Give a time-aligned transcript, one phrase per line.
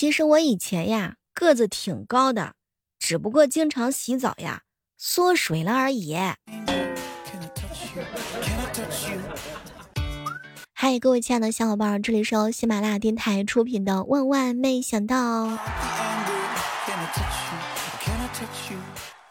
[0.00, 2.52] 其实我以前呀个子挺高的，
[3.00, 4.62] 只不过经常洗澡呀
[4.96, 6.14] 缩水了而已。
[10.72, 15.46] 嗨，各位亲爱的小伙伴，这里是由喜马拉雅电台出品的《万万没想到》。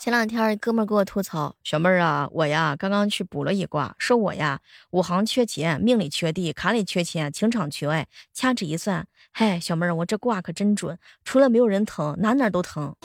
[0.08, 4.62] 前两天哥们儿给我吐槽，小妹儿啊，我呀刚刚去补了一卦，说我呀
[4.92, 8.08] 五行缺钱，命里缺地，卡里缺钱，情场缺爱。
[8.34, 12.96] 掐指一算，嗨，小妹儿，我这卦可真准，除了没有人疼，哪哪都疼。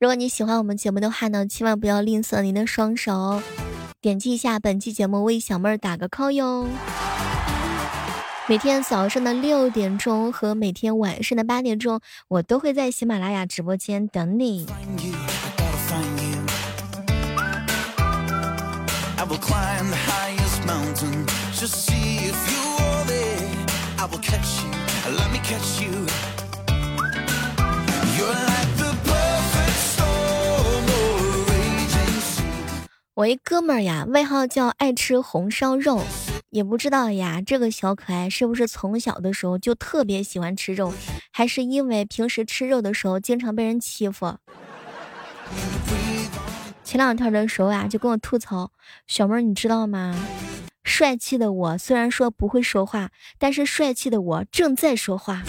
[0.00, 3.40] 如果你喜欢我们节目的话呢，千万不要吝啬您的双手，
[4.00, 6.66] 点击一下本期节目为小妹儿打个 call 哟。
[8.50, 14.66] 每天早上的六点钟和每天晚上的八点钟，我都会在喜马拉雅直播间等你。
[33.14, 36.02] 我一哥们儿呀，外号叫爱吃红烧肉，
[36.50, 40.92] 也不知道呀，这个小可爱是不是从小的时候就特别喜欢吃肉，
[41.30, 44.36] 还是因为平时吃肉的时候经常被人欺负？
[46.82, 48.72] 前两天的时候呀，就跟我吐槽，
[49.06, 50.16] 小妹儿你知道吗？
[50.82, 55.44] 帅气的我虽然说不会说话，但是帅气的我正在说话。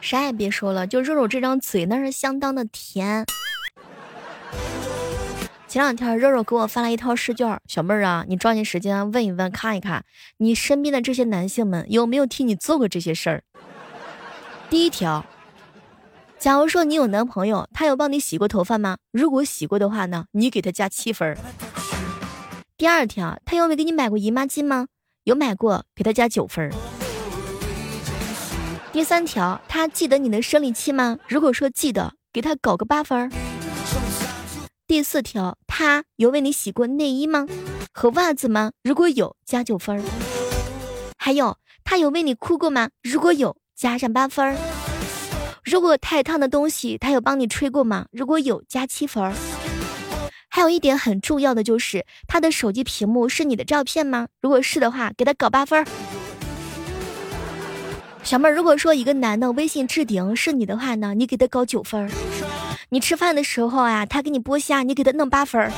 [0.00, 3.26] 啥也别说了，就肉肉这张嘴那是相当的甜。
[5.74, 10.04] 前两天肉肉给我发了一套试卷，小妹儿啊，你抓紧时间问一问，看一看
[10.36, 13.42] 你身边的这些男性们有没有替你做过这些事儿。
[14.70, 15.26] 第一条，
[16.38, 18.98] 假如说你有男朋友，他有帮你洗过头发吗？
[19.10, 21.36] 如果洗过的话呢，你给他加七分。
[22.76, 24.86] 第二条，他有没有给你买过姨妈巾吗？
[25.24, 26.72] 有买过，给他加九分。
[28.92, 31.18] 第三条，他记得你的生理期吗？
[31.26, 33.28] 如果说记得，给他搞个八分。
[34.86, 37.48] 第四条，他有为你洗过内衣吗？
[37.92, 38.70] 和袜子吗？
[38.84, 40.00] 如果有，加九分。
[41.18, 42.90] 还有，他有为你哭过吗？
[43.02, 44.56] 如果有，加上八分。
[45.64, 48.06] 如果太烫的东西，他有帮你吹过吗？
[48.12, 49.32] 如果有，加七分。
[50.48, 54.28] 还有一点很重要的就是，他的手机屏幕是你的照片吗？
[54.40, 55.84] 如果是的话，给他搞八分。
[58.22, 62.08] 小妹儿，如果说一个男的微信置顶是你的话呢，你给他搞九分。
[62.94, 65.68] 你吃饭的时候啊，他给你剥虾，你给他弄八分儿；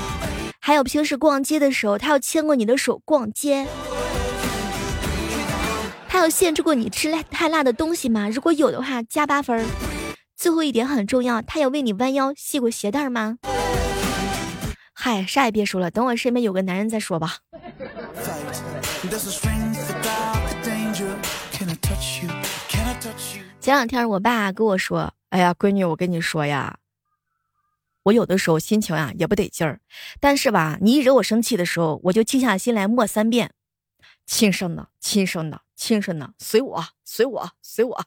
[0.60, 3.64] 还有平时逛街的时候，他要牵过你的手逛街；
[6.10, 8.28] 他有限制过你吃辣太辣的东西吗？
[8.28, 9.64] 如果有的话，加八分儿。
[10.36, 13.38] 最后一点很重要，他有为你弯腰系过鞋带吗？
[14.92, 17.36] 嗨，啥也别说了，等我身边有个男人再说吧。
[23.58, 26.76] 前两天我爸跟我说：“哎呀，闺女，我跟你说呀。”
[28.06, 29.80] 我有的时候心情啊也不得劲儿，
[30.20, 33.50] 但是吧，你一惹我生气的时候，我就静下心来默三遍：
[34.24, 38.04] 亲生的，亲生的，亲生的，随我，随我，随我。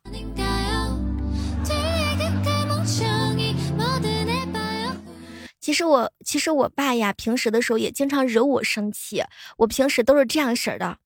[5.59, 9.25] 其实我，其实我爸呀，平时的时候也经常惹我生气。
[9.57, 10.99] 我平时都是这样式的：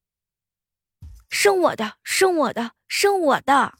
[1.29, 3.73] 生我的，生我的，生我的。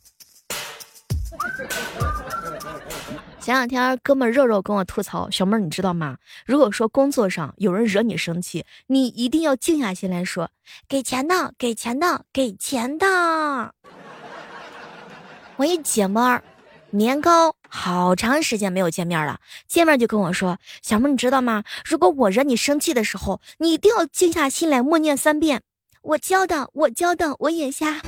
[3.43, 6.15] 前两天哥们肉肉跟我吐槽，小妹你知道吗？
[6.45, 10.49] 如果说工作上有人惹你生气，你一定要静下心来说，
[10.87, 13.75] 给钱的，给钱的，给钱的。
[15.57, 16.41] 我一姐们儿，
[16.91, 21.65] 年糕好长时间没有见面了，见面就跟我说，小妹你知道吗？
[21.83, 25.63] 如果我惹你生气的时候，你一定要静下心来默念三遍，
[26.01, 27.99] 我教的，我教的，我眼瞎。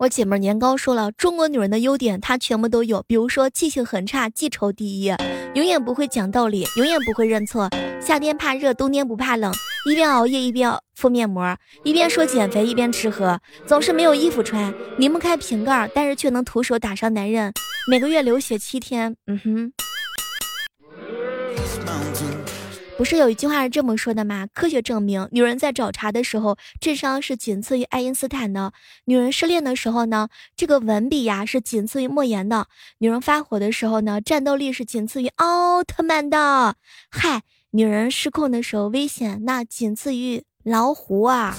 [0.00, 5.14] 我姐妹年糕说了，中国女人的优点她全部都有，比如说记性很差，记仇第一，
[5.52, 7.68] 永远不会讲道理，永远不会认错，
[8.00, 9.52] 夏天怕热，冬天不怕冷，
[9.84, 11.54] 一边熬夜一边敷面膜，
[11.84, 17.52] 一边说减肥一边吃喝，总是没有衣服穿，拧不开瓶盖，但是却能徒手打伤男人，
[17.86, 19.72] 每个月流血七天，嗯哼。
[23.00, 24.46] 不是有一句话是这么说的吗？
[24.52, 28.72] 科学证明，女人在找茬的时候，智商是仅次于爱因斯坦的；
[29.06, 32.66] 女人失恋的时候呢，这个文笔呀是仅次于莫言的；
[32.98, 36.76] 女人发火的时候呢，战斗力是仅次于奥特曼的。
[37.10, 41.56] 嗨，女人失控的时候危险，那仅次于老虎啊！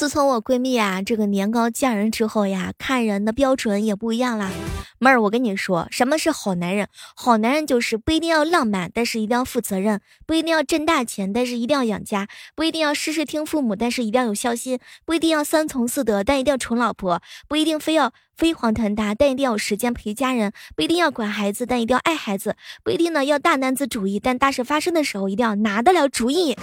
[0.00, 4.50] 自从我闺蜜呀这个年糕嫁人之后呀，看人的标准也不一样啦。
[4.98, 6.88] 妹儿，我跟你说，什么是好男人？
[7.14, 12.24] 好男人就是不一定要浪漫，但是一定要负责任；不一定要挣大钱，但是一定要养家；
[12.54, 26.56] 不一定要事事听父母，但是一定要有孝心；不一定要三从四德，但一定要宠老婆；不一定非要飞黄腾达，但一定要有时间陪家人；不一定要管孩子，但一定要爱孩子；不一定呢要大男子主义，但大事发生的时候一定要拿得了主意。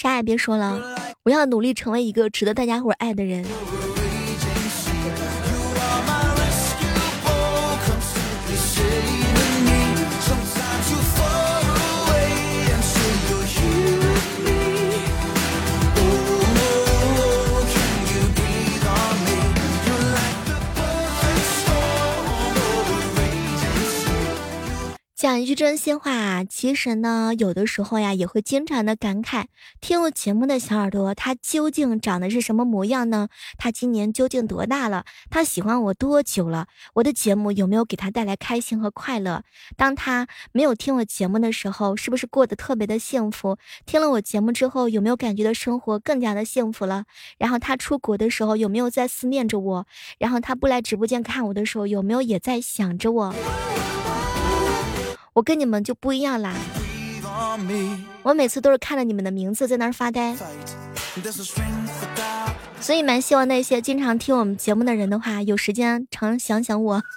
[0.00, 0.80] 啥也别说了，
[1.24, 3.44] 我要努力成为一个值得大家伙爱的人。
[25.60, 29.44] 真心话，其实呢，有的时候呀，也会经常的感慨，
[29.78, 33.28] 听我节目的小耳朵，他究竟长得是什么模样呢？
[33.58, 35.04] 他今年究竟多大了？
[35.28, 36.68] 他喜欢我多久了？
[36.94, 39.42] 我的节目有没有给他带来开心和快乐？
[39.76, 43.58] 当他没有听我节目的时候，是不是过得特别的幸福？
[43.84, 47.04] 听了我节目之后，有没有感觉到生活更加的幸福了？
[47.36, 49.86] 然后他出国的时候，有没有在思念着我？
[50.18, 53.34] 然后他不来直播间看我的时候，有没有也在想着我？
[55.32, 56.52] 我跟你们就不一样啦，
[58.22, 60.36] 我每次都是看着你们的名字在那儿发呆，
[62.80, 67.02] 所以蛮希望那些经常听我们节目的人的话，有时间常想想我。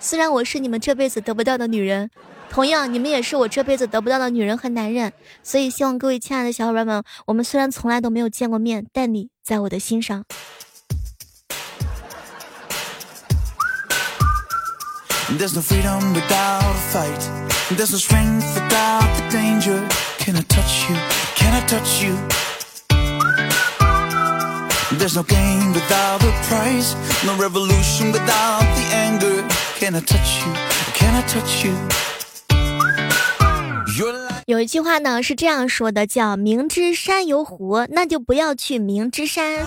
[0.00, 2.10] 虽然我是你们这辈子得不到的女人，
[2.50, 5.12] 同样你们也是我这辈子得不到的女人和男人，
[5.42, 10.24] 所以希望各位亲爱的小伙伴们，我们虽然从来都没有见过面，但你在我的心上。
[15.38, 17.22] There's no freedom without a fight.
[17.76, 19.88] There's no strength without the danger.
[20.18, 20.96] Can I touch you?
[21.34, 22.16] Can I touch you?
[24.98, 26.94] There's no gain without a price.
[27.24, 29.42] No revolution without the anger.
[29.80, 30.52] Can I touch you?
[30.94, 31.74] Can I touch you?
[34.46, 39.66] 有一句话呢是这样说的，叫“明知山有虎，那就不要去明知山”。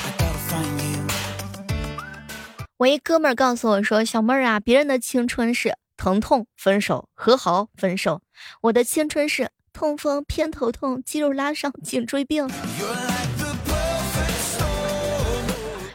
[2.81, 8.23] 我一哥们儿告诉我说：“小妹儿啊，别人的青春是疼痛分手，和好分手，
[8.61, 12.49] 我的青春是痛风偏头痛，肌肉拉伤，颈椎病。”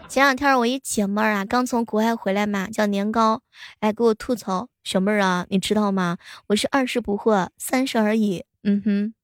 [0.08, 3.42] 前两天我一姐妹儿啊，刚从国外回来嘛，叫年糕，
[3.80, 6.18] 哎，给我吐槽：“小妹儿啊，你知道吗？
[6.46, 9.14] 我是二十不惑，三十而已。”嗯哼，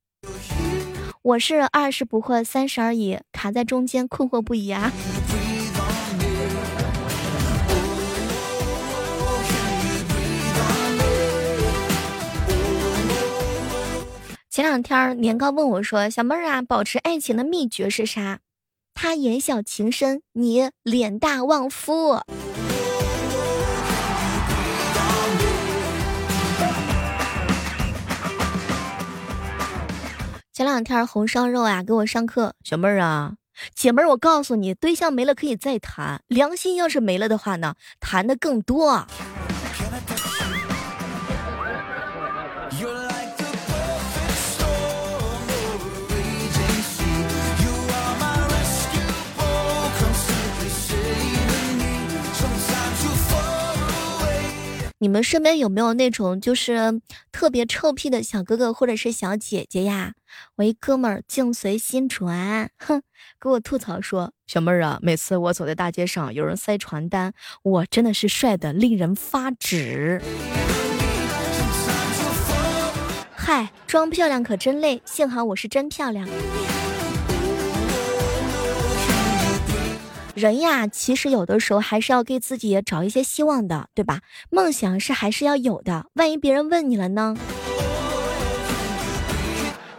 [1.22, 4.90] 我是二十不惑，三十而已，卡在中间，困惑不已啊。
[14.52, 18.40] 前两天年糕问我说：“小妹儿啊，保持爱情的秘诀是啥？”
[18.92, 22.20] 他言小情深，你脸大旺夫。
[30.52, 33.36] 前两天红烧肉啊给我上课，小妹儿啊，
[33.74, 39.06] 姐妹儿，我告诉你，对象没了可以再谈，良心要是没了的话呢，谈的更多。
[55.02, 57.00] 你们身边有没有那种就是
[57.32, 60.12] 特别臭屁的小哥哥或者是小姐姐呀？
[60.54, 63.02] 我一哥们儿境随心转，哼，
[63.40, 70.22] 给我吐槽说：“小妹儿啊，每次我走在大街上，有人塞传单，我真的是帅的令人发指。”
[73.34, 76.28] 嗨，装漂亮可真累，幸好我是真漂亮。
[80.34, 84.20] 人呀，其实有的时候还是要给自己找一些希望的，对吧？
[84.51, 87.36] 梦想是还是要有的，万一别人问你了呢？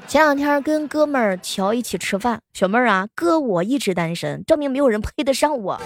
[0.07, 5.79] 前两天跟哥们儿乔一起吃饭，小妹儿啊，哥我一直单身，证明没有人配得上我。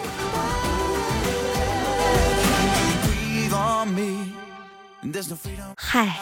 [5.77, 6.17] 嗨，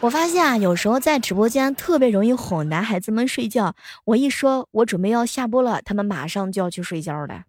[0.00, 3.74] 我发现啊，有时候在直播间特别容易哄男孩子们睡觉。
[4.04, 7.44] 我一说我准备要下播了，他们马上就要去睡觉了。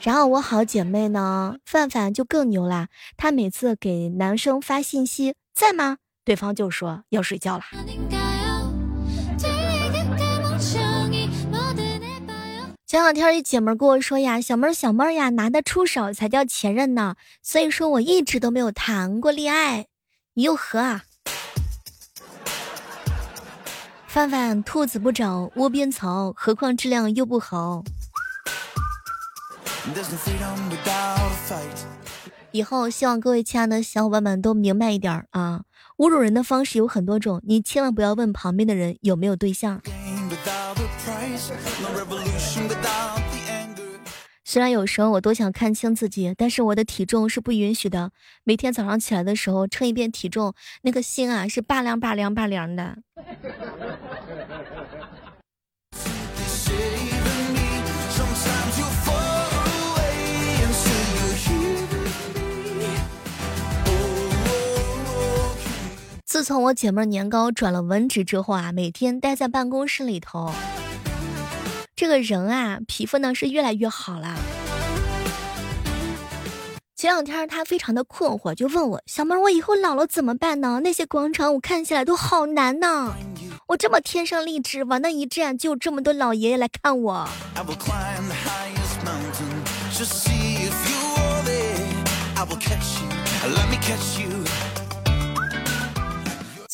[0.00, 5.96] 然后我好姐妹呢，范范就更牛啦，她每次给男生发信息在吗？
[6.24, 7.64] 对方就说要睡觉了。
[12.86, 17.16] 前两天一姐们跟我说呀，小妹儿小妹儿呀，拿得出手才叫前任呢。
[17.42, 19.86] 所以说我一直都没有谈过恋爱。
[20.38, 21.02] 你又何啊？
[24.06, 27.82] 范范，兔子不找窝边草，何况质量又不好。
[32.50, 35.62] 以后希望各位亲爱的小伙伴们都明白一点啊，
[35.96, 39.80] 侮辱人的方式有很多种，你千万不要问旁边的人有没有对象。
[44.56, 48.10] 虽然有时候我多想看清自己，但是我的体重是不允许的。
[48.42, 52.96] 每天早上起来的时候称一遍体重，那个心啊是拔凉拔凉拔凉的。
[66.24, 70.50] 自从我姐妹年糕转了文职之后啊，每天待在办公室里头。
[71.98, 74.36] 这个人啊，皮肤呢是越来越好了。
[76.94, 80.82] 前两天他非常的困惑，就问我：“小妹，我以后老了怎么办呢？
[80.84, 83.14] 那些广场舞看起来都好难呢。
[83.68, 87.26] 我这么天生丽质，往那一站就有这么多老爷爷来看我。”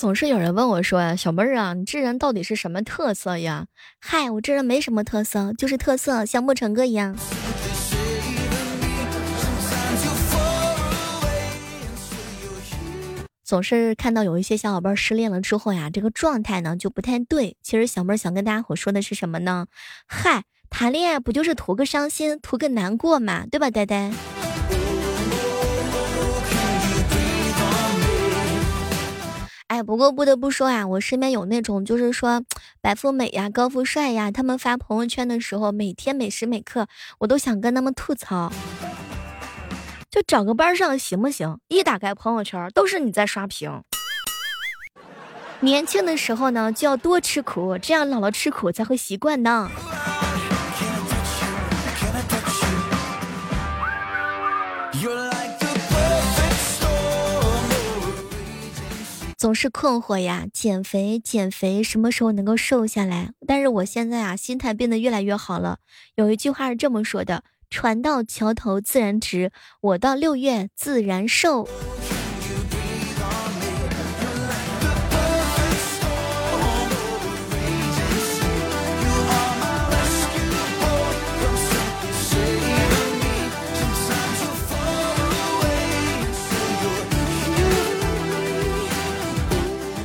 [0.02, 3.66] 总是有人问我说呀，小妹儿啊，你这人到底是什么特色呀？
[4.00, 7.16] 嗨，我这人没什么特色，就是特色，像沐晨哥一样。
[13.44, 17.56] 总是看到有一些小伙伴失恋了之后呀，这个状态呢就不太对。
[17.62, 19.66] 其实小妹儿想跟大家伙说的是什么呢？
[20.08, 24.12] 嗨，谈恋爱不就是图个伤心，图个难过嘛，对吧，呆呆？
[29.72, 32.44] 哎，不过不得不说啊，我身边有那种就是说
[32.82, 36.86] 白富美呀、高富帅呀，他们发朋友圈的时候，每天每时每刻
[37.20, 38.52] 我都想跟他们吐槽，
[40.10, 41.58] 就找个班上行不行？
[41.68, 43.82] 一打开朋友圈都是你在刷屏。
[45.60, 49.70] 年轻的时候呢，就要多吃苦，这样老了吃苦才会习惯呢。
[59.42, 63.32] 总是困惑呀，减肥减肥，什么时候能够瘦下来？
[63.44, 65.80] 但是我现在啊，心态变得越来越好了。
[66.14, 71.68] 有一句话是这么说的：“船到桥头自然直，我到六月自然瘦。”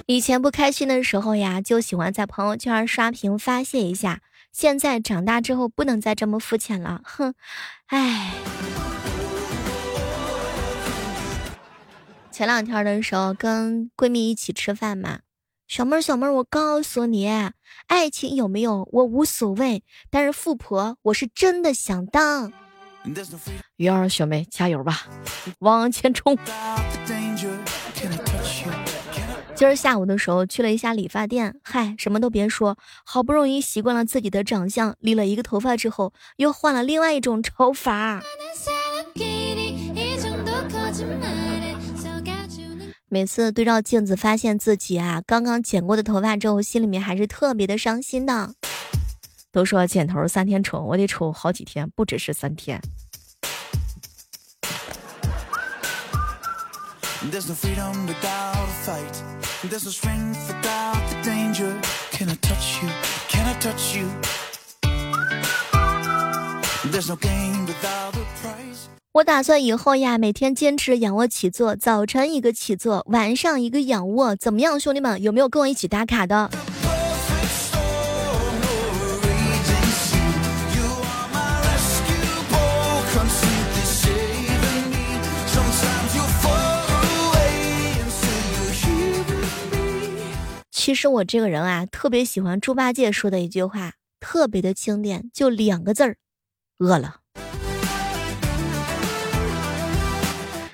[0.09, 4.21] 以前不开心的时候呀，就喜欢在朋友圈刷屏发泄一下。
[4.53, 7.01] 现在长大之后，不能再这么肤浅了。
[7.03, 7.33] 哼，
[7.87, 8.33] 唉。
[12.31, 15.19] 前两天的时候，跟闺蜜一起吃饭嘛，
[15.67, 17.27] 小妹儿，小妹儿，我告诉你，
[17.87, 22.53] 爱情有没有我无所谓，但是富婆我是真的想当。
[23.75, 25.05] 鱼儿小妹加油吧，
[25.59, 26.37] 往前冲！
[29.57, 38.21] 今儿下午的时候去了一下理发店，嗨，什么都别说，好不容易习惯了自己的长相，理了一个头发之后，又换了另外一种丑法。
[43.09, 48.53] 每次对照镜子，发现自己啊刚刚剪过的头发之后，心里面还是特别的伤心的。
[49.51, 52.79] 都说剪头三天丑，我得丑好几天，不只是三天。
[59.63, 61.73] There's no strength without the danger.
[62.11, 62.89] Can I touch you?
[63.27, 64.07] Can I touch you?
[66.91, 68.87] There's no gain without a price.
[69.13, 75.19] 我打算以后呀，每天坚持仰卧起坐，早晨一个起坐，晚上一个仰卧，怎么样，兄弟们？
[75.21, 76.51] 有没有跟我一起打卡的？
[90.87, 96.15] 其实我这个人啊，特别喜欢猪八戒说的一句话，特别的经典，就两个字儿：
[96.77, 97.17] 饿了。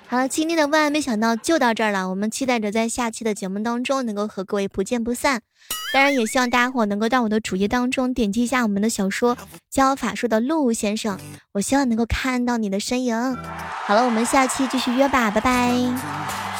[0.05, 2.11] 好了，今天的万万没想到就到这儿了。
[2.11, 5.41] 我们期待着在下期的节目当中能够和各位不见不散。
[5.91, 9.35] 当然，也希望大家伙能够到我的主页当中点击一下我们的小说
[9.71, 11.17] 《教法术的陆先生》，
[11.53, 13.35] 我希望能够看到你的身影。
[13.35, 16.52] 好了，我们下期继续约吧，拜拜。